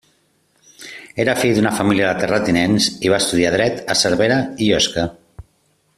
Era 1.23 1.35
fill 1.41 1.53
d'una 1.59 1.73
família 1.81 2.07
de 2.09 2.23
terratinents 2.23 2.89
i 3.09 3.13
va 3.15 3.21
estudiar 3.25 3.55
dret 3.57 3.87
a 3.95 3.99
Cervera 4.05 4.43
i 4.69 4.75
Osca. 4.83 5.05